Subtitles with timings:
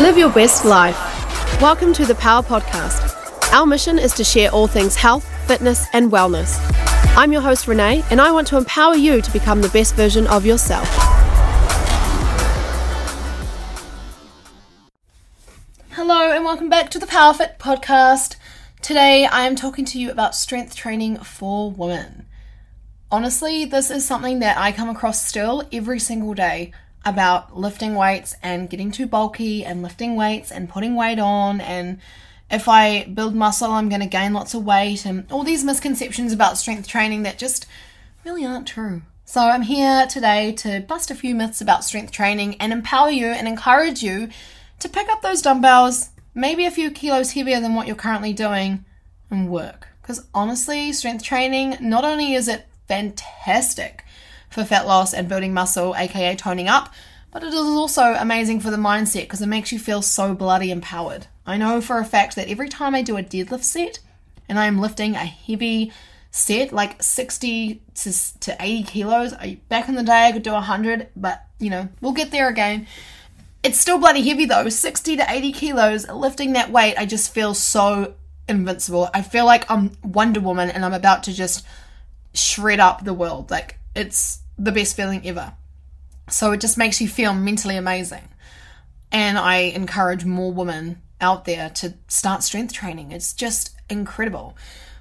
[0.00, 0.96] Live your best life.
[1.60, 3.52] Welcome to the Power Podcast.
[3.52, 6.56] Our mission is to share all things health, fitness, and wellness.
[7.16, 10.28] I'm your host, Renee, and I want to empower you to become the best version
[10.28, 10.88] of yourself.
[15.90, 18.36] Hello, and welcome back to the Power Fit podcast.
[18.80, 22.24] Today, I am talking to you about strength training for women.
[23.10, 26.72] Honestly, this is something that I come across still every single day
[27.08, 31.98] about lifting weights and getting too bulky and lifting weights and putting weight on and
[32.50, 36.32] if I build muscle I'm going to gain lots of weight and all these misconceptions
[36.32, 37.66] about strength training that just
[38.24, 39.02] really aren't true.
[39.24, 43.26] So I'm here today to bust a few myths about strength training and empower you
[43.26, 44.30] and encourage you
[44.78, 48.86] to pick up those dumbbells, maybe a few kilos heavier than what you're currently doing
[49.30, 49.88] and work.
[50.00, 54.02] Because honestly, strength training not only is it fantastic
[54.50, 56.92] for fat loss and building muscle, aka toning up,
[57.30, 60.70] but it is also amazing for the mindset because it makes you feel so bloody
[60.70, 61.26] empowered.
[61.46, 64.00] I know for a fact that every time I do a deadlift set
[64.48, 65.92] and I am lifting a heavy
[66.30, 70.52] set, like 60 to, to 80 kilos, I, back in the day I could do
[70.52, 72.86] 100, but you know, we'll get there again.
[73.62, 77.54] It's still bloody heavy though, 60 to 80 kilos, lifting that weight, I just feel
[77.54, 78.14] so
[78.48, 79.10] invincible.
[79.12, 81.66] I feel like I'm Wonder Woman and I'm about to just
[82.34, 83.50] shred up the world.
[83.50, 85.54] Like, it's the best feeling ever.
[86.28, 88.28] So it just makes you feel mentally amazing.
[89.10, 93.12] And I encourage more women out there to start strength training.
[93.12, 94.56] It's just incredible.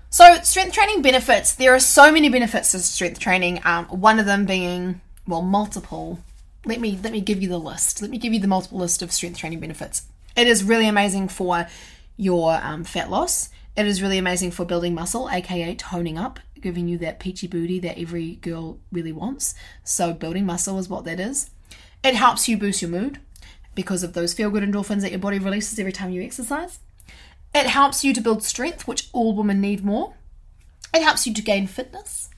[0.10, 3.60] So, strength training benefits there are so many benefits to strength training.
[3.66, 6.20] Um, one of them being, well, multiple.
[6.66, 8.02] Let me let me give you the list.
[8.02, 10.04] Let me give you the multiple list of strength training benefits.
[10.36, 11.68] It is really amazing for
[12.16, 13.50] your um, fat loss.
[13.76, 17.80] It is really amazing for building muscle, aka toning up giving you that peachy booty
[17.80, 19.56] that every girl really wants.
[19.84, 21.50] So, building muscle is what that is.
[22.04, 23.20] It helps you boost your mood
[23.76, 26.80] because of those feel good endorphins that your body releases every time you exercise.
[27.54, 30.14] It helps you to build strength, which all women need more.
[30.94, 32.30] It helps you to gain fitness.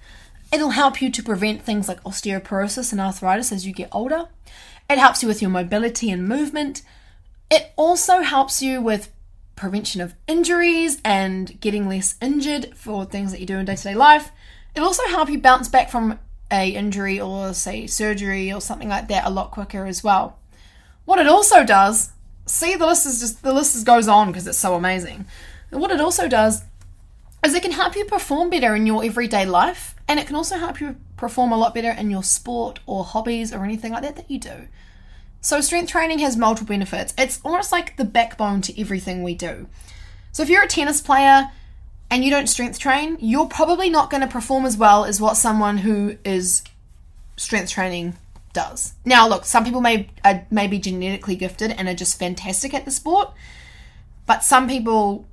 [0.51, 4.27] It'll help you to prevent things like osteoporosis and arthritis as you get older.
[4.89, 6.81] It helps you with your mobility and movement.
[7.51, 9.11] It also helps you with
[9.59, 14.31] prevention of injuries and getting less injured for things that you do in day-to-day life.
[14.73, 16.17] It'll also help you bounce back from
[16.49, 20.39] a injury or say surgery or something like that a lot quicker as well.
[21.05, 22.13] What it also does,
[22.45, 25.25] see the list is just the list goes on because it's so amazing.
[25.69, 26.63] What it also does
[27.43, 30.57] is it can help you perform better in your everyday life and it can also
[30.57, 34.15] help you perform a lot better in your sport or hobbies or anything like that
[34.15, 34.67] that you do.
[35.41, 37.13] So, strength training has multiple benefits.
[37.17, 39.67] It's almost like the backbone to everything we do.
[40.31, 41.51] So, if you're a tennis player
[42.09, 45.37] and you don't strength train, you're probably not going to perform as well as what
[45.37, 46.63] someone who is
[47.37, 48.15] strength training
[48.53, 48.93] does.
[49.05, 52.85] Now, look, some people may uh, may be genetically gifted and are just fantastic at
[52.85, 53.31] the sport,
[54.25, 55.25] but some people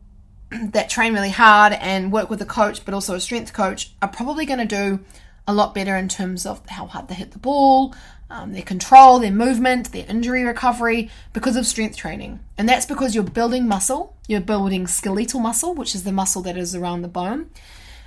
[0.50, 4.08] that train really hard and work with a coach, but also a strength coach, are
[4.08, 5.00] probably going to do
[5.48, 7.94] a lot better in terms of how hard they hit the ball,
[8.30, 12.38] um, their control, their movement, their injury recovery because of strength training.
[12.58, 16.58] And that's because you're building muscle, you're building skeletal muscle, which is the muscle that
[16.58, 17.50] is around the bone.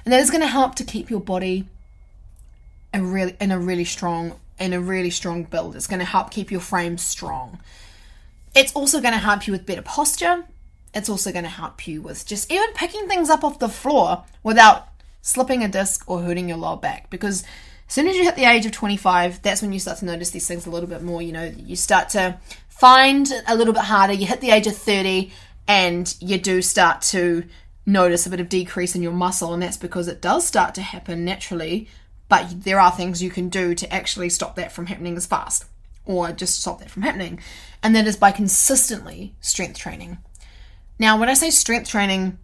[0.06, 1.66] And that is going to help to keep your body
[2.94, 5.76] a really in a really strong in a really strong build.
[5.76, 7.60] It's going to help keep your frame strong.
[8.54, 10.46] It's also going to help you with better posture.
[10.94, 14.26] It's also going to help you with just even picking things up off the floor
[14.44, 14.91] without
[15.22, 17.44] slipping a disc or hurting your lower back because
[17.88, 20.30] as soon as you hit the age of 25, that's when you start to notice
[20.30, 21.22] these things a little bit more.
[21.22, 22.40] You know, you start to
[22.70, 24.14] find a little bit harder.
[24.14, 25.32] You hit the age of 30
[25.68, 27.44] and you do start to
[27.86, 30.82] notice a bit of decrease in your muscle, and that's because it does start to
[30.82, 31.88] happen naturally.
[32.30, 35.66] But there are things you can do to actually stop that from happening as fast
[36.06, 37.40] or just stop that from happening.
[37.84, 40.18] And that is by consistently strength training.
[40.98, 42.38] Now, when I say strength training,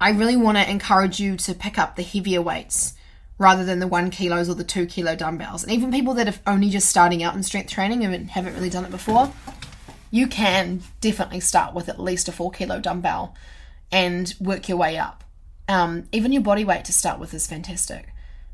[0.00, 2.94] I really want to encourage you to pick up the heavier weights
[3.36, 5.62] rather than the one kilos or the two kilo dumbbells.
[5.62, 8.70] And even people that are only just starting out in strength training and haven't really
[8.70, 9.30] done it before,
[10.10, 13.34] you can definitely start with at least a four kilo dumbbell
[13.92, 15.22] and work your way up.
[15.68, 18.08] Um, even your body weight to start with is fantastic.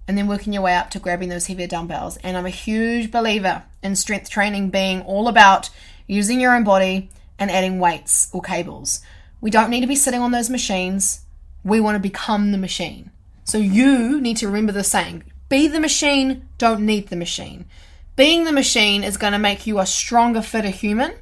[0.08, 2.16] And then working your way up to grabbing those heavier dumbbells.
[2.19, 5.70] And I'm a huge believer in strength training being all about
[6.08, 9.00] using your own body and adding weights or cables.
[9.40, 11.25] We don't need to be sitting on those machines.
[11.66, 13.10] We want to become the machine.
[13.42, 17.66] So you need to remember the saying be the machine, don't need the machine.
[18.14, 21.14] Being the machine is going to make you a stronger, fitter human.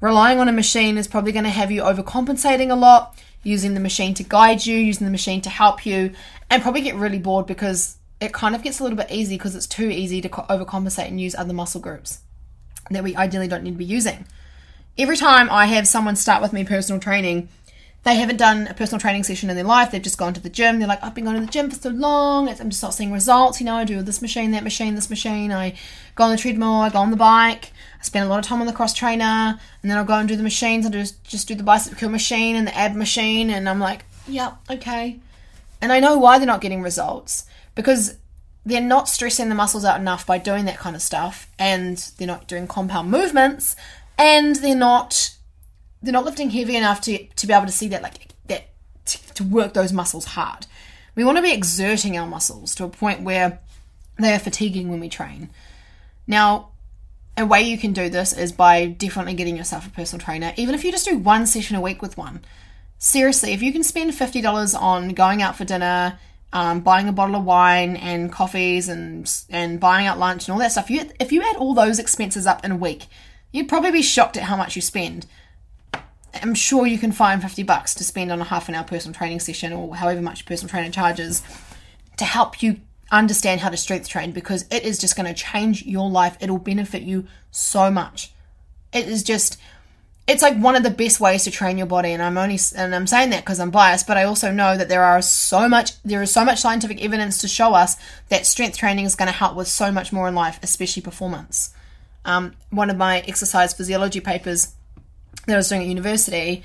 [0.00, 3.80] Relying on a machine is probably going to have you overcompensating a lot, using the
[3.80, 6.12] machine to guide you, using the machine to help you,
[6.48, 9.54] and probably get really bored because it kind of gets a little bit easy because
[9.54, 12.20] it's too easy to overcompensate and use other muscle groups
[12.90, 14.26] that we ideally don't need to be using.
[14.96, 17.48] every time I have someone start with me personal training,
[18.04, 19.90] they haven't done a personal training session in their life.
[19.90, 20.78] They've just gone to the gym.
[20.78, 22.48] They're like, I've been going to the gym for so long.
[22.48, 23.60] I'm just not seeing results.
[23.60, 25.52] You know, I do this machine, that machine, this machine.
[25.52, 25.74] I
[26.14, 26.74] go on the treadmill.
[26.74, 27.72] I go on the bike.
[28.00, 30.28] I spend a lot of time on the cross trainer, and then I'll go and
[30.28, 30.86] do the machines.
[30.86, 34.04] I just just do the bicep curl machine and the ab machine, and I'm like,
[34.26, 35.18] yeah, okay.
[35.80, 38.16] And I know why they're not getting results because
[38.64, 42.26] they're not stressing the muscles out enough by doing that kind of stuff, and they're
[42.26, 43.74] not doing compound movements,
[44.16, 45.34] and they're not
[46.02, 48.68] they're not lifting heavy enough to to be able to see that like that
[49.06, 50.66] to, to work those muscles hard.
[51.14, 53.58] We want to be exerting our muscles to a point where
[54.18, 55.50] they are fatiguing when we train.
[56.26, 56.70] Now,
[57.36, 60.74] a way you can do this is by definitely getting yourself a personal trainer, even
[60.74, 62.40] if you just do one session a week with one.
[62.98, 66.18] Seriously, if you can spend $50 on going out for dinner,
[66.52, 70.58] um, buying a bottle of wine and coffees and and buying out lunch and all
[70.58, 73.06] that stuff, you, if you add all those expenses up in a week,
[73.52, 75.26] you'd probably be shocked at how much you spend.
[76.42, 79.14] I'm sure you can find 50 bucks to spend on a half an hour personal
[79.14, 81.42] training session or however much personal trainer charges
[82.16, 82.80] to help you
[83.10, 86.36] understand how to strength train because it is just going to change your life.
[86.40, 88.32] It'll benefit you so much.
[88.92, 89.58] It is just
[90.26, 92.94] it's like one of the best ways to train your body and I'm only and
[92.94, 96.00] I'm saying that because I'm biased but I also know that there are so much
[96.02, 97.96] there is so much scientific evidence to show us
[98.28, 101.72] that strength training is going to help with so much more in life especially performance
[102.26, 104.74] um, one of my exercise physiology papers
[105.48, 106.62] that I was doing at university,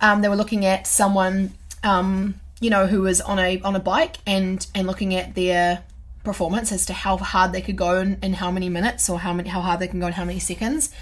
[0.00, 1.52] um, they were looking at someone,
[1.82, 5.82] um, you know, who was on a on a bike and and looking at their
[6.24, 9.48] performance as to how hard they could go in how many minutes or how many
[9.48, 10.92] how hard they can go in how many seconds.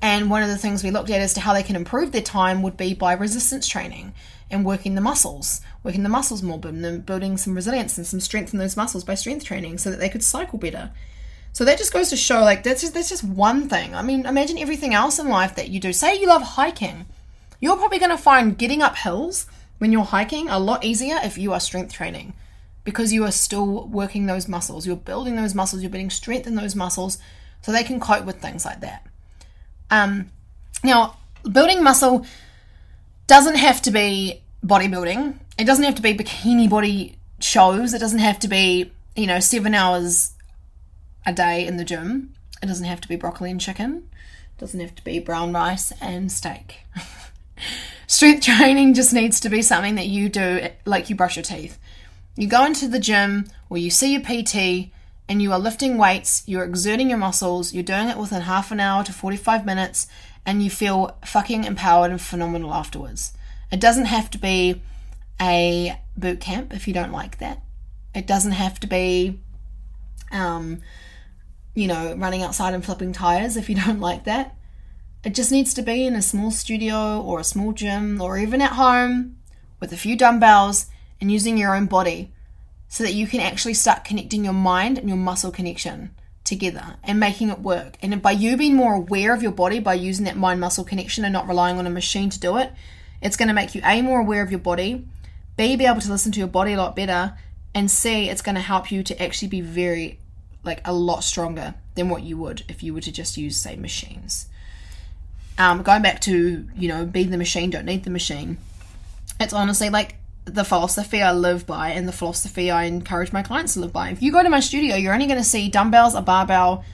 [0.00, 2.22] And one of the things we looked at as to how they can improve their
[2.22, 4.14] time would be by resistance training
[4.50, 8.60] and working the muscles, working the muscles more, building some resilience and some strength in
[8.60, 10.92] those muscles by strength training so that they could cycle better.
[11.52, 13.94] So that just goes to show, like, that's just, that's just one thing.
[13.94, 15.92] I mean, imagine everything else in life that you do.
[15.92, 17.06] Say you love hiking.
[17.60, 19.46] You're probably going to find getting up hills
[19.78, 22.34] when you're hiking a lot easier if you are strength training
[22.84, 24.86] because you are still working those muscles.
[24.86, 25.82] You're building those muscles.
[25.82, 27.18] You're building strength in those muscles
[27.62, 29.06] so they can cope with things like that.
[29.90, 30.30] Um,
[30.84, 31.16] now,
[31.50, 32.24] building muscle
[33.26, 35.38] doesn't have to be bodybuilding.
[35.58, 37.94] It doesn't have to be bikini body shows.
[37.94, 40.32] It doesn't have to be, you know, seven hours
[41.28, 42.32] a day in the gym.
[42.62, 44.08] It doesn't have to be broccoli and chicken.
[44.56, 46.78] It doesn't have to be brown rice and steak.
[48.06, 51.78] Strength training just needs to be something that you do like you brush your teeth.
[52.34, 54.90] You go into the gym or you see your PT
[55.28, 58.80] and you are lifting weights, you're exerting your muscles, you're doing it within half an
[58.80, 60.06] hour to 45 minutes,
[60.46, 63.34] and you feel fucking empowered and phenomenal afterwards.
[63.70, 64.80] It doesn't have to be
[65.38, 67.60] a boot camp if you don't like that.
[68.14, 69.38] It doesn't have to be
[70.32, 70.80] um,
[71.78, 74.56] you know, running outside and flipping tires if you don't like that.
[75.24, 78.60] It just needs to be in a small studio or a small gym or even
[78.60, 79.36] at home
[79.78, 80.86] with a few dumbbells
[81.20, 82.32] and using your own body
[82.88, 86.10] so that you can actually start connecting your mind and your muscle connection
[86.42, 87.96] together and making it work.
[88.02, 91.24] And by you being more aware of your body by using that mind muscle connection
[91.24, 92.72] and not relying on a machine to do it,
[93.22, 95.06] it's going to make you A, more aware of your body,
[95.56, 97.36] B, be able to listen to your body a lot better,
[97.72, 100.18] and C, it's going to help you to actually be very
[100.68, 103.76] like a lot stronger than what you would if you were to just use say
[103.76, 104.46] machines
[105.58, 108.58] um, going back to you know be the machine don't need the machine
[109.40, 110.16] it's honestly like
[110.54, 114.10] the philosophy I live by and the philosophy I encourage my clients to live by.
[114.10, 116.84] If you go to my studio, you're only going to see dumbbells, a barbell,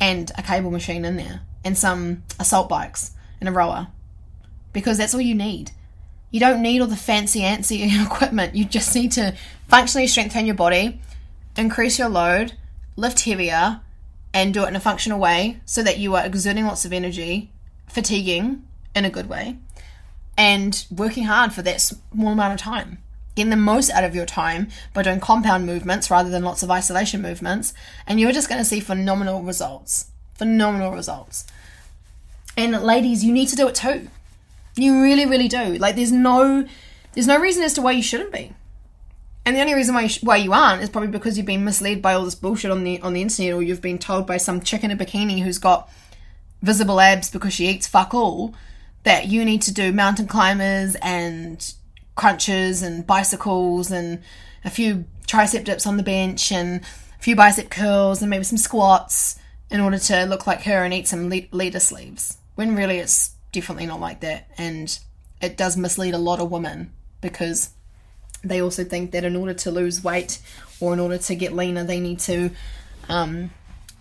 [0.00, 3.88] and a cable machine in there, and some assault bikes and a rower,
[4.72, 5.72] because that's all you need.
[6.30, 8.54] You don't need all the fancy antsy equipment.
[8.54, 9.34] You just need to
[9.68, 11.00] functionally strengthen your body,
[11.56, 12.54] increase your load,
[12.96, 13.80] lift heavier,
[14.34, 17.50] and do it in a functional way so that you are exerting lots of energy,
[17.86, 19.58] fatiguing in a good way,
[20.36, 22.98] and working hard for that small amount of time.
[23.34, 26.70] Getting the most out of your time by doing compound movements rather than lots of
[26.70, 27.72] isolation movements,
[28.06, 30.10] and you're just going to see phenomenal results.
[30.34, 31.46] Phenomenal results.
[32.56, 34.08] And ladies, you need to do it too.
[34.76, 35.76] You really, really do.
[35.76, 36.66] Like, there's no,
[37.14, 38.52] there's no reason as to why you shouldn't be.
[39.44, 41.64] And the only reason why you, sh- why you aren't is probably because you've been
[41.64, 44.36] misled by all this bullshit on the on the internet, or you've been told by
[44.36, 45.90] some chick in a bikini who's got
[46.60, 48.54] visible abs because she eats fuck all
[49.02, 51.74] that you need to do mountain climbers and
[52.14, 54.22] crunches and bicycles and
[54.64, 56.80] a few tricep dips on the bench and
[57.18, 59.38] a few bicep curls and maybe some squats
[59.70, 62.36] in order to look like her and eat some le- leader sleeves.
[62.54, 64.96] When really it's definitely not like that, and
[65.40, 67.70] it does mislead a lot of women because
[68.42, 70.40] they also think that in order to lose weight
[70.80, 72.50] or in order to get leaner, they need to
[73.08, 73.50] um,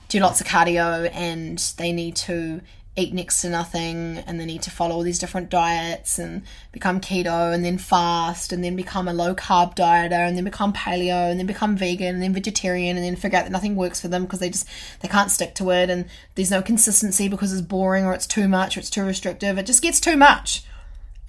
[0.09, 2.61] do lots of cardio and they need to
[2.97, 6.43] eat next to nothing and they need to follow all these different diets and
[6.73, 10.73] become keto and then fast and then become a low carb dieter and then become
[10.73, 14.01] paleo and then become vegan and then vegetarian and then figure out that nothing works
[14.01, 14.67] for them because they just
[14.99, 16.05] they can't stick to it and
[16.35, 19.57] there's no consistency because it's boring or it's too much or it's too restrictive.
[19.57, 20.65] It just gets too much.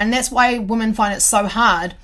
[0.00, 1.94] And that's why women find it so hard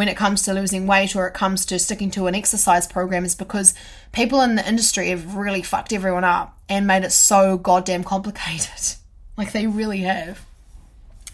[0.00, 3.22] when it comes to losing weight or it comes to sticking to an exercise program
[3.22, 3.74] is because
[4.12, 8.96] people in the industry have really fucked everyone up and made it so goddamn complicated.
[9.36, 10.46] Like they really have.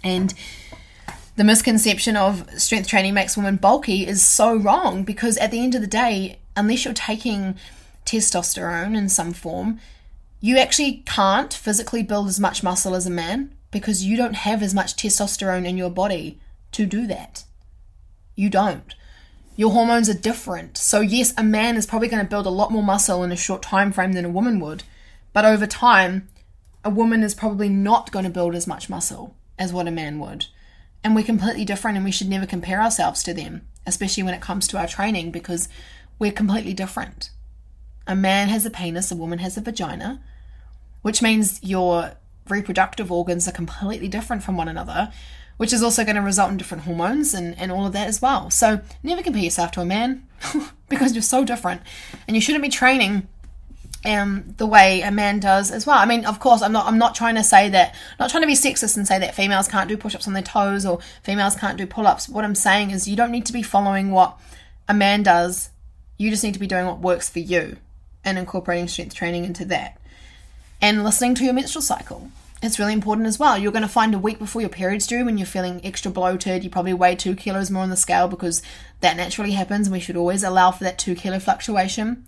[0.02, 0.34] And
[1.36, 5.76] the misconception of strength training makes women bulky is so wrong because at the end
[5.76, 7.54] of the day, unless you're taking
[8.04, 9.78] testosterone in some form,
[10.40, 14.60] you actually can't physically build as much muscle as a man because you don't have
[14.60, 16.40] as much testosterone in your body
[16.72, 17.44] to do that.
[18.36, 18.94] You don't.
[19.56, 20.76] Your hormones are different.
[20.76, 23.36] So yes, a man is probably going to build a lot more muscle in a
[23.36, 24.84] short time frame than a woman would,
[25.32, 26.28] but over time,
[26.84, 30.20] a woman is probably not going to build as much muscle as what a man
[30.20, 30.46] would.
[31.02, 34.40] And we're completely different and we should never compare ourselves to them, especially when it
[34.40, 35.68] comes to our training because
[36.18, 37.30] we're completely different.
[38.06, 40.22] A man has a penis, a woman has a vagina,
[41.02, 42.12] which means your
[42.48, 45.12] reproductive organs are completely different from one another,
[45.56, 48.20] which is also going to result in different hormones and, and all of that as
[48.20, 48.50] well.
[48.50, 50.26] So never compare yourself to a man
[50.88, 51.82] because you're so different.
[52.26, 53.28] And you shouldn't be training
[54.04, 55.98] um, the way a man does as well.
[55.98, 56.86] I mean, of course, I'm not.
[56.86, 57.94] I'm not trying to say that.
[58.20, 60.86] Not trying to be sexist and say that females can't do push-ups on their toes
[60.86, 62.28] or females can't do pull-ups.
[62.28, 64.38] What I'm saying is, you don't need to be following what
[64.88, 65.70] a man does.
[66.18, 67.78] You just need to be doing what works for you
[68.24, 69.98] and incorporating strength training into that
[70.80, 72.30] and listening to your menstrual cycle.
[72.66, 73.56] It's really important as well.
[73.56, 76.64] You're going to find a week before your period's due when you're feeling extra bloated.
[76.64, 78.60] You probably weigh two kilos more on the scale because
[79.00, 82.26] that naturally happens, and we should always allow for that two kilo fluctuation.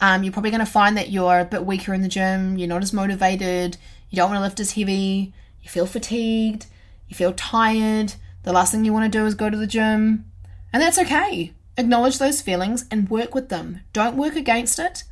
[0.00, 2.56] Um, you're probably going to find that you're a bit weaker in the gym.
[2.56, 3.76] You're not as motivated.
[4.08, 5.34] You don't want to lift as heavy.
[5.62, 6.64] You feel fatigued.
[7.08, 8.14] You feel tired.
[8.44, 10.24] The last thing you want to do is go to the gym.
[10.72, 11.52] And that's okay.
[11.76, 13.80] Acknowledge those feelings and work with them.
[13.92, 15.04] Don't work against it.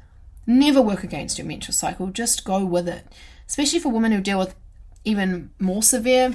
[0.46, 3.04] Never work against your menstrual cycle, just go with it.
[3.48, 4.54] Especially for women who deal with
[5.04, 6.34] even more severe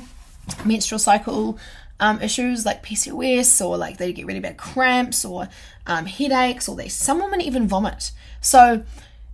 [0.65, 1.60] menstrual cycle
[2.00, 5.48] um, issues like PCOS or like they get really bad cramps or
[5.86, 8.12] um, headaches or they some women even vomit.
[8.41, 8.84] So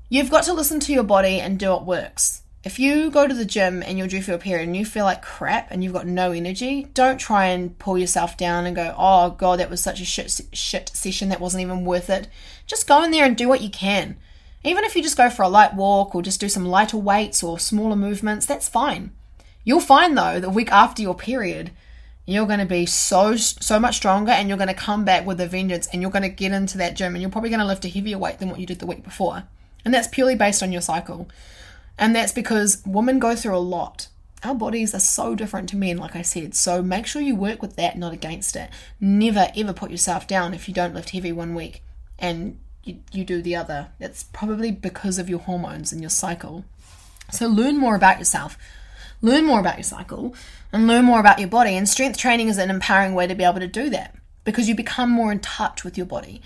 [0.09, 2.43] you've got to listen to your body and do what works.
[2.63, 5.05] If you go to the gym and you're due for a period and you feel
[5.05, 8.93] like crap and you've got no energy, don't try and pull yourself down and go,
[8.97, 12.27] oh god, that was such a shit, shit session that wasn't even worth it.
[12.65, 14.17] Just go in there and do what you can.
[14.67, 17.41] Even if you just go for a light walk or just do some lighter weights
[17.41, 19.11] or smaller movements, that's fine.
[19.63, 21.71] You'll find though, the week after your period,
[22.25, 25.39] you're going to be so so much stronger and you're going to come back with
[25.39, 27.65] a vengeance and you're going to get into that gym and you're probably going to
[27.65, 29.43] lift a heavier weight than what you did the week before.
[29.85, 31.29] And that's purely based on your cycle.
[31.97, 34.09] And that's because women go through a lot.
[34.43, 36.53] Our bodies are so different to men, like I said.
[36.53, 38.69] So make sure you work with that, not against it.
[38.99, 41.83] Never ever put yourself down if you don't lift heavy one week
[42.19, 43.89] and you, you do the other.
[43.99, 46.65] It's probably because of your hormones and your cycle.
[47.31, 48.57] So learn more about yourself.
[49.21, 50.35] Learn more about your cycle
[50.71, 51.75] and learn more about your body.
[51.75, 54.75] And strength training is an empowering way to be able to do that because you
[54.75, 56.41] become more in touch with your body.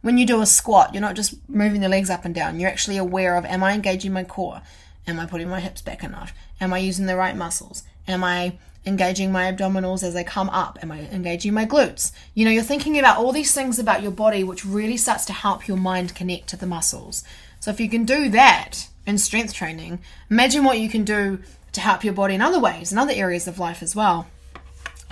[0.00, 2.58] When you do a squat, you're not just moving the legs up and down.
[2.58, 4.62] You're actually aware of am I engaging my core?
[5.06, 6.32] Am I putting my hips back enough?
[6.60, 7.84] Am I using the right muscles?
[8.08, 10.78] Am I engaging my abdominals as they come up?
[10.82, 12.12] Am I engaging my glutes?
[12.34, 15.32] You know, you're thinking about all these things about your body, which really starts to
[15.32, 17.24] help your mind connect to the muscles.
[17.60, 20.00] So if you can do that in strength training,
[20.30, 21.40] imagine what you can do
[21.72, 24.26] to help your body in other ways, in other areas of life as well.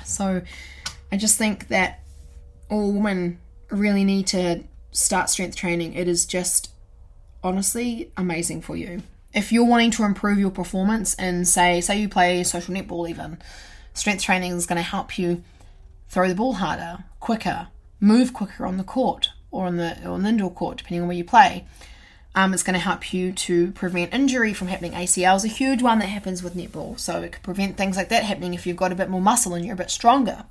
[0.05, 0.43] So
[1.11, 2.01] I just think that
[2.69, 3.39] all women
[3.71, 5.95] really need to start strength training.
[5.95, 6.71] It is just
[7.43, 9.03] honestly amazing for you
[9.33, 13.39] if you're wanting to improve your performance and say say you play social netball even
[13.95, 15.43] strength training is going to help you
[16.09, 17.69] throw the ball harder quicker
[18.03, 21.17] move quicker on the court or on the on the indoor court depending on where
[21.17, 21.65] you play.
[22.35, 24.93] Um, it's going to help you to prevent injury from happening.
[24.93, 28.09] Acl is a huge one that happens with netball so it can prevent things like
[28.09, 30.45] that happening if you've got a bit more muscle and you're a bit stronger.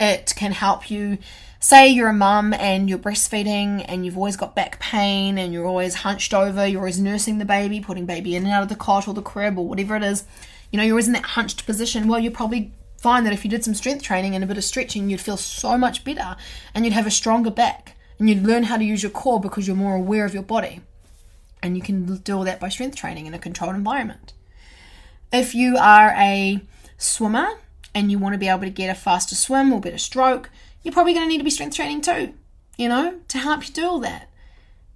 [0.00, 1.18] It can help you
[1.60, 5.66] say you're a mum and you're breastfeeding and you've always got back pain and you're
[5.66, 8.76] always hunched over, you're always nursing the baby, putting baby in and out of the
[8.76, 10.24] cot or the crib or whatever it is,
[10.70, 12.08] you know, you're always in that hunched position.
[12.08, 14.64] Well, you probably find that if you did some strength training and a bit of
[14.64, 16.36] stretching, you'd feel so much better
[16.74, 19.66] and you'd have a stronger back and you'd learn how to use your core because
[19.66, 20.80] you're more aware of your body.
[21.62, 24.32] And you can do all that by strength training in a controlled environment.
[25.32, 26.60] If you are a
[26.96, 27.48] swimmer
[27.94, 30.50] and you want to be able to get a faster swim or better stroke,
[30.88, 32.32] you're probably going to need to be strength training too,
[32.78, 34.30] you know, to help you do all that.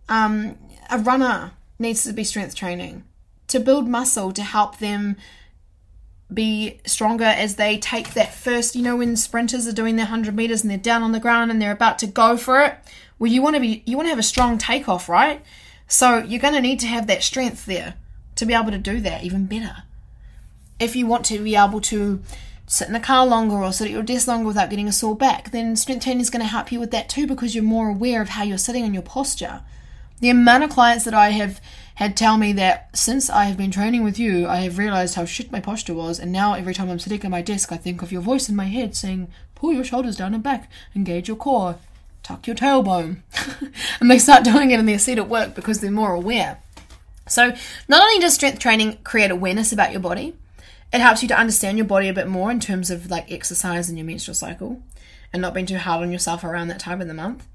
[0.09, 0.57] Um,
[0.89, 3.05] a runner needs to be strength training
[3.49, 5.17] to build muscle to help them
[6.33, 10.35] be stronger as they take that first, you know, when sprinters are doing their 100
[10.35, 12.75] meters and they're down on the ground and they're about to go for it.
[13.19, 15.45] Well, you want to be, you want to have a strong takeoff, right?
[15.89, 17.97] So you're going to need to have that strength there
[18.37, 19.83] to be able to do that even better.
[20.81, 22.23] If you want to be able to
[22.67, 25.17] sit in the car longer or sit at your desk longer without getting a sore
[25.17, 27.89] back, then strength training is going to help you with that too because you're more
[27.89, 29.63] aware of how you're sitting and your posture.
[30.21, 31.61] The amount of clients that I have
[31.97, 35.25] had tell me that since I have been training with you, I have realized how
[35.25, 38.03] shit my posture was, and now every time I'm sitting at my desk, I think
[38.03, 41.37] of your voice in my head saying, Pull your shoulders down and back, engage your
[41.37, 41.77] core,
[42.23, 43.19] tuck your tailbone.
[44.01, 46.59] and they start doing it in their seat at work because they're more aware.
[47.29, 47.53] So,
[47.89, 50.35] not only does strength training create awareness about your body,
[50.93, 53.89] it helps you to understand your body a bit more in terms of like exercise
[53.89, 54.83] and your menstrual cycle
[55.33, 57.47] and not being too hard on yourself around that time of the month.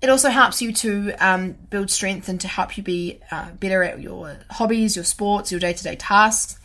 [0.00, 3.82] It also helps you to um, build strength and to help you be uh, better
[3.82, 6.58] at your hobbies, your sports, your day to day tasks.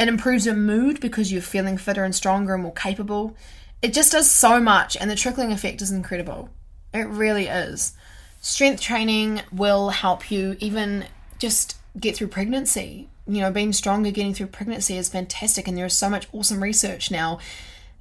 [0.00, 3.36] It improves your mood because you're feeling fitter and stronger and more capable.
[3.80, 6.48] It just does so much, and the trickling effect is incredible.
[6.92, 7.92] It really is.
[8.40, 11.04] Strength training will help you even
[11.38, 13.08] just get through pregnancy.
[13.26, 16.62] You know, being stronger getting through pregnancy is fantastic, and there is so much awesome
[16.62, 17.38] research now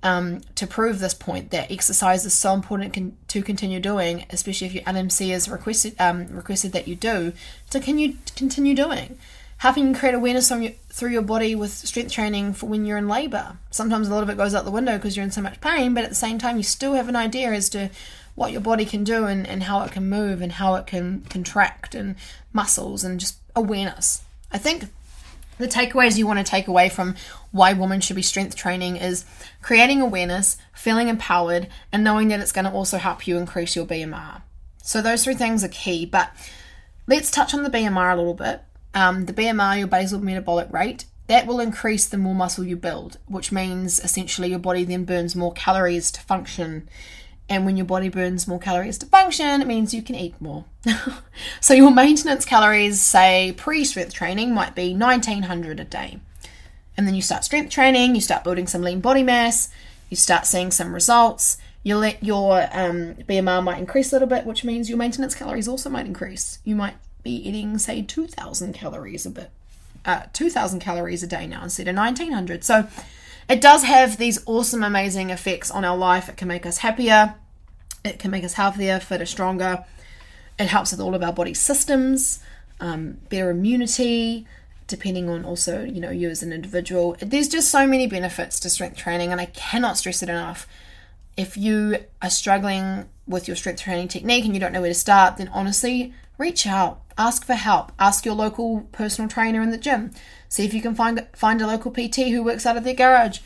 [0.03, 4.67] um, to prove this point that exercise is so important con- to continue doing, especially
[4.67, 7.33] if your LMC is requested um, requested that you do
[7.69, 9.17] So can you continue doing.
[9.57, 13.07] Helping you create awareness your, through your body with strength training for when you're in
[13.07, 13.55] labour.
[13.71, 15.93] Sometimes a lot of it goes out the window because you're in so much pain,
[15.93, 17.89] but at the same time, you still have an idea as to
[18.35, 21.21] what your body can do and, and how it can move and how it can
[21.29, 22.15] contract and
[22.51, 24.23] muscles and just awareness.
[24.51, 24.89] I think
[25.57, 27.15] the takeaways you want to take away from
[27.51, 29.25] why women should be strength training is
[29.61, 33.85] creating awareness, feeling empowered, and knowing that it's going to also help you increase your
[33.85, 34.41] BMR.
[34.81, 36.05] So, those three things are key.
[36.05, 36.31] But
[37.07, 38.61] let's touch on the BMR a little bit.
[38.93, 43.17] Um, the BMR, your basal metabolic rate, that will increase the more muscle you build,
[43.27, 46.87] which means essentially your body then burns more calories to function
[47.49, 50.65] and when your body burns more calories to function, it means you can eat more.
[51.61, 56.19] so your maintenance calories, say pre strength training, might be 1900 a day.
[56.95, 59.69] And then you start strength training, you start building some lean body mass,
[60.09, 61.57] you start seeing some results.
[61.85, 65.67] You let your um, BMR might increase a little bit, which means your maintenance calories
[65.67, 66.59] also might increase.
[66.63, 69.49] You might be eating, say, 2000 calories a bit,
[70.05, 72.63] uh, 2000 calories a day now instead of 1900.
[72.63, 72.87] So
[73.49, 76.29] it does have these awesome, amazing effects on our life.
[76.29, 77.35] It can make us happier,
[78.03, 79.85] it can make us healthier, fitter, stronger.
[80.59, 82.39] It helps with all of our body systems,
[82.79, 84.45] um, better immunity,
[84.87, 87.15] depending on also, you know, you as an individual.
[87.19, 90.67] There's just so many benefits to strength training, and I cannot stress it enough.
[91.35, 94.95] If you are struggling with your strength training technique and you don't know where to
[94.95, 99.77] start, then honestly, reach out, ask for help, ask your local personal trainer in the
[99.77, 100.11] gym,
[100.53, 103.39] see if you can find find a local PT who works out of their garage.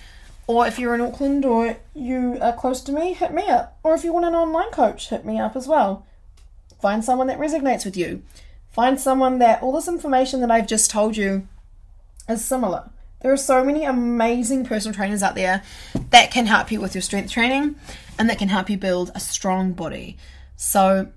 [0.45, 3.77] Or if you're in Auckland or you are close to me, hit me up.
[3.81, 6.05] Or if you want an online coach, hit me up as well.
[6.81, 8.23] Find someone that resonates with you.
[8.71, 11.47] Find someone that all this information that I've just told you
[12.27, 12.89] is similar.
[13.21, 15.63] There are so many amazing personal trainers out there
[16.11, 17.75] that can help you with your strength training
[18.19, 20.17] and that can help you build a strong body.
[20.57, 21.07] So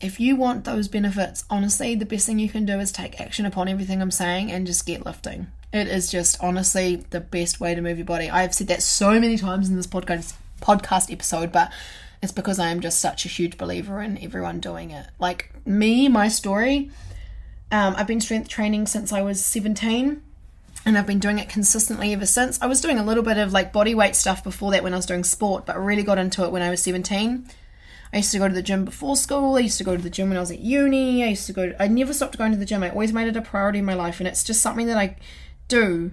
[0.00, 3.46] if you want those benefits, honestly, the best thing you can do is take action
[3.46, 5.46] upon everything I'm saying and just get lifting.
[5.72, 8.28] It is just honestly the best way to move your body.
[8.28, 11.70] I've said that so many times in this podcast podcast episode, but
[12.22, 15.06] it's because I am just such a huge believer in everyone doing it.
[15.18, 16.90] Like me, my story,
[17.70, 20.22] um, I've been strength training since I was 17
[20.84, 22.60] and I've been doing it consistently ever since.
[22.62, 24.96] I was doing a little bit of like body weight stuff before that when I
[24.96, 27.48] was doing sport, but really got into it when I was 17
[28.16, 29.56] I used to go to the gym before school.
[29.56, 31.22] I used to go to the gym when I was at uni.
[31.22, 31.68] I used to go.
[31.68, 32.82] To, I never stopped going to the gym.
[32.82, 35.16] I always made it a priority in my life, and it's just something that I
[35.68, 36.12] do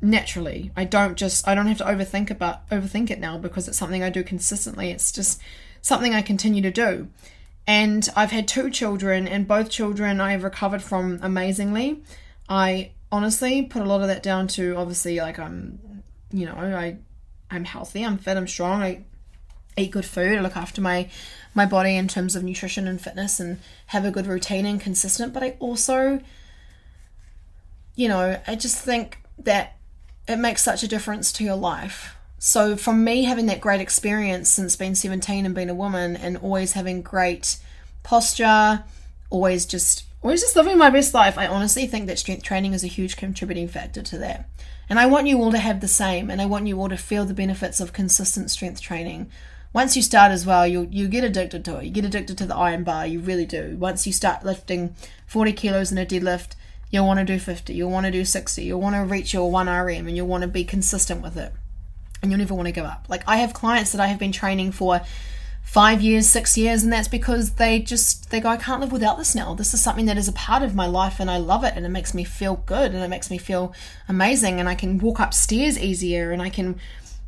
[0.00, 0.70] naturally.
[0.76, 1.48] I don't just.
[1.48, 4.92] I don't have to overthink about overthink it now because it's something I do consistently.
[4.92, 5.40] It's just
[5.82, 7.08] something I continue to do.
[7.66, 12.04] And I've had two children, and both children I have recovered from amazingly.
[12.48, 16.98] I honestly put a lot of that down to obviously like I'm, you know, I
[17.50, 18.84] I'm healthy, I'm fit, I'm strong.
[18.84, 19.04] I
[19.76, 21.08] eat good food, I look after my
[21.52, 25.32] my body in terms of nutrition and fitness and have a good routine and consistent,
[25.32, 26.20] but I also
[27.96, 29.76] you know, I just think that
[30.26, 32.16] it makes such a difference to your life.
[32.38, 36.38] So from me having that great experience since being 17 and being a woman and
[36.38, 37.58] always having great
[38.02, 38.84] posture,
[39.28, 42.84] always just always just living my best life, I honestly think that strength training is
[42.84, 44.48] a huge contributing factor to that.
[44.88, 46.96] And I want you all to have the same and I want you all to
[46.96, 49.30] feel the benefits of consistent strength training
[49.72, 51.84] once you start as well, you you get addicted to it.
[51.84, 53.06] You get addicted to the iron bar.
[53.06, 53.76] You really do.
[53.78, 54.94] Once you start lifting
[55.26, 56.54] 40 kilos in a deadlift,
[56.90, 59.50] You'll want to do 50, you'll want to do 60, you'll want to reach your
[59.50, 61.52] 1RM and you'll want to be consistent with it.
[62.20, 63.06] And you'll never want to give up.
[63.08, 65.00] Like I have clients that I have been training for
[65.62, 69.18] five years, six years, and that's because they just they go, I can't live without
[69.18, 69.54] this now.
[69.54, 71.86] This is something that is a part of my life and I love it and
[71.86, 73.72] it makes me feel good and it makes me feel
[74.08, 76.80] amazing and I can walk upstairs easier and I can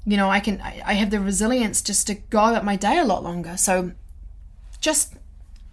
[0.04, 3.04] you know, I can I have the resilience just to go about my day a
[3.04, 3.56] lot longer.
[3.56, 3.92] So
[4.80, 5.14] just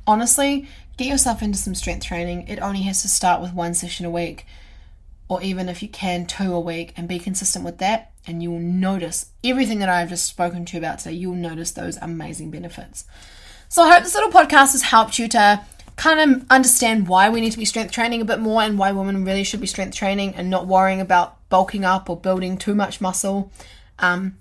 [0.05, 2.47] honestly, get yourself into some strength training.
[2.47, 4.45] It only has to start with one session a week
[5.27, 8.51] or even if you can two a week and be consistent with that and you
[8.51, 11.15] will notice everything that I've just spoken to you about today.
[11.15, 13.05] You'll notice those amazing benefits.
[13.69, 15.61] So I hope this little podcast has helped you to
[15.95, 18.91] kind of understand why we need to be strength training a bit more and why
[18.91, 22.73] women really should be strength training and not worrying about bulking up or building too
[22.73, 23.51] much muscle.
[23.99, 24.37] Um,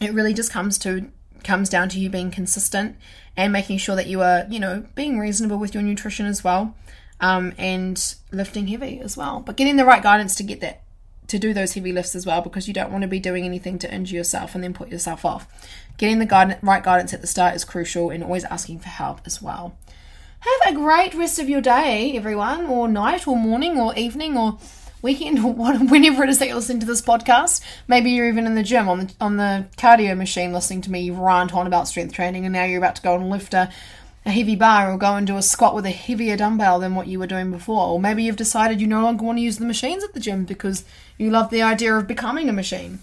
[0.00, 1.10] it really just comes to
[1.44, 2.96] comes down to you being consistent
[3.36, 6.74] and making sure that you are, you know, being reasonable with your nutrition as well,
[7.20, 9.40] um, and lifting heavy as well.
[9.40, 10.82] But getting the right guidance to get that
[11.28, 13.78] to do those heavy lifts as well because you don't want to be doing anything
[13.78, 15.46] to injure yourself and then put yourself off.
[15.98, 19.20] Getting the guidance, right guidance at the start is crucial and always asking for help
[19.26, 19.76] as well.
[20.40, 24.58] Have a great rest of your day, everyone, or night, or morning, or evening, or
[25.02, 27.62] weekend, or whenever it is that you're listening to this podcast.
[27.86, 31.10] Maybe you're even in the gym on the on the cardio machine listening to me
[31.10, 33.70] rant on about strength training, and now you're about to go and lift a
[34.26, 37.06] a heavy bar or go and do a squat with a heavier dumbbell than what
[37.06, 37.86] you were doing before.
[37.86, 40.44] Or maybe you've decided you no longer want to use the machines at the gym
[40.44, 40.84] because
[41.16, 42.98] you love the idea of becoming a machine.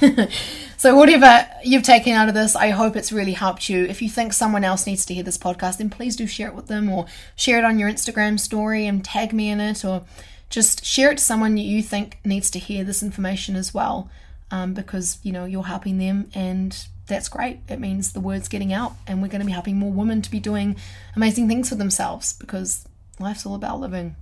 [0.76, 3.84] so, whatever you've taken out of this, I hope it's really helped you.
[3.84, 6.54] If you think someone else needs to hear this podcast, then please do share it
[6.54, 7.06] with them or
[7.36, 10.04] share it on your Instagram story and tag me in it or
[10.50, 14.10] just share it to someone you think needs to hear this information as well
[14.50, 17.60] um, because, you know, you're helping them and that's great.
[17.68, 20.30] It means the word's getting out, and we're going to be helping more women to
[20.30, 20.76] be doing
[21.14, 22.86] amazing things for themselves because
[23.18, 24.16] life's all about living.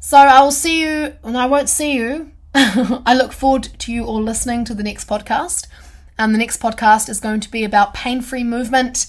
[0.00, 2.32] So I will see you, and I won't see you.
[2.54, 5.66] I look forward to you all listening to the next podcast.
[6.18, 9.06] And the next podcast is going to be about pain free movement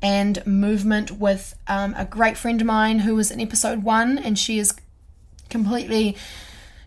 [0.00, 4.38] and movement with um, a great friend of mine who was in episode one, and
[4.38, 4.72] she is
[5.50, 6.16] completely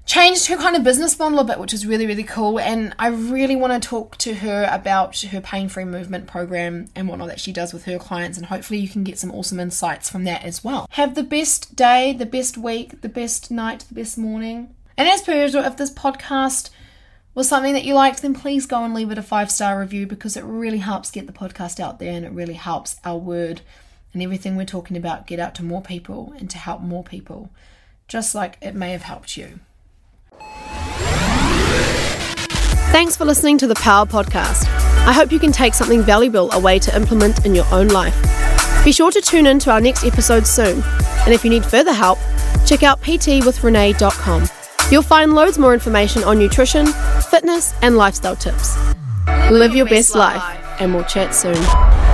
[0.05, 2.59] changed her kind of business model a bit, which is really, really cool.
[2.59, 7.07] And I really want to talk to her about her pain free movement program and
[7.07, 8.37] whatnot that she does with her clients.
[8.37, 10.87] And hopefully, you can get some awesome insights from that as well.
[10.91, 14.73] Have the best day, the best week, the best night, the best morning.
[14.97, 16.69] And as per usual, if this podcast
[17.35, 20.07] was something that you liked, then please go and leave it a five star review
[20.07, 23.61] because it really helps get the podcast out there and it really helps our word
[24.11, 27.51] and everything we're talking about get out to more people and to help more people,
[28.07, 29.59] just like it may have helped you.
[32.91, 34.65] Thanks for listening to the Power Podcast.
[35.05, 38.15] I hope you can take something valuable away to implement in your own life.
[38.83, 40.81] Be sure to tune in to our next episode soon.
[41.25, 42.17] And if you need further help,
[42.65, 44.47] check out ptwithrenee.com.
[44.89, 46.87] You'll find loads more information on nutrition,
[47.29, 48.77] fitness, and lifestyle tips.
[49.51, 50.41] Live your best life,
[50.79, 52.06] and we'll chat soon.